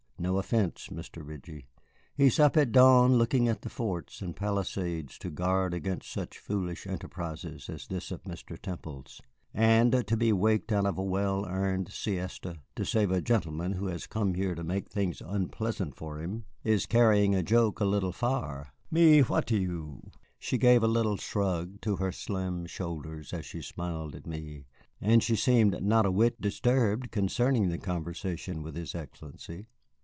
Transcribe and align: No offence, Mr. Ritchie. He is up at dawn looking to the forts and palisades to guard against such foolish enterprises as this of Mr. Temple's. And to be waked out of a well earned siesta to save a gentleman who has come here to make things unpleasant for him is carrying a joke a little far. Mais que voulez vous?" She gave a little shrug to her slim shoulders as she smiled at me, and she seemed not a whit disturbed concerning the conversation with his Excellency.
No 0.19 0.37
offence, 0.37 0.89
Mr. 0.91 1.27
Ritchie. 1.27 1.65
He 2.13 2.25
is 2.27 2.39
up 2.39 2.55
at 2.55 2.71
dawn 2.71 3.15
looking 3.17 3.45
to 3.45 3.57
the 3.59 3.69
forts 3.71 4.21
and 4.21 4.35
palisades 4.35 5.17
to 5.17 5.31
guard 5.31 5.73
against 5.73 6.11
such 6.11 6.37
foolish 6.37 6.85
enterprises 6.85 7.67
as 7.69 7.87
this 7.87 8.11
of 8.11 8.21
Mr. 8.21 8.55
Temple's. 8.55 9.19
And 9.51 10.05
to 10.05 10.15
be 10.15 10.31
waked 10.31 10.71
out 10.71 10.85
of 10.85 10.99
a 10.99 11.03
well 11.03 11.47
earned 11.47 11.91
siesta 11.91 12.59
to 12.75 12.85
save 12.85 13.09
a 13.09 13.19
gentleman 13.19 13.71
who 13.73 13.87
has 13.87 14.05
come 14.05 14.35
here 14.35 14.53
to 14.53 14.63
make 14.63 14.91
things 14.91 15.23
unpleasant 15.25 15.95
for 15.95 16.19
him 16.21 16.45
is 16.63 16.85
carrying 16.85 17.33
a 17.33 17.41
joke 17.41 17.79
a 17.79 17.85
little 17.85 18.11
far. 18.11 18.73
Mais 18.91 19.23
que 19.23 19.25
voulez 19.25 19.65
vous?" 19.67 20.11
She 20.37 20.59
gave 20.59 20.83
a 20.83 20.87
little 20.87 21.17
shrug 21.17 21.81
to 21.81 21.95
her 21.95 22.11
slim 22.11 22.67
shoulders 22.67 23.33
as 23.33 23.43
she 23.47 23.63
smiled 23.63 24.13
at 24.13 24.27
me, 24.27 24.67
and 25.01 25.23
she 25.23 25.35
seemed 25.35 25.81
not 25.81 26.05
a 26.05 26.11
whit 26.11 26.39
disturbed 26.39 27.09
concerning 27.09 27.69
the 27.69 27.79
conversation 27.79 28.61
with 28.61 28.75
his 28.75 28.93
Excellency. 28.93 29.65